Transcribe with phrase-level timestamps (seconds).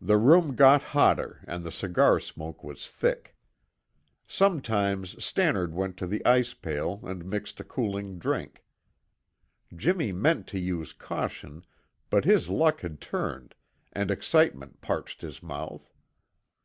[0.00, 3.36] The room got hotter and the cigar smoke was thick.
[4.26, 8.64] Sometimes Stannard went to the ice pail and mixed a cooling drink.
[9.72, 11.64] Jimmy meant to use caution,
[12.10, 13.54] but his luck had turned,
[13.92, 15.92] and excitement parched his mouth.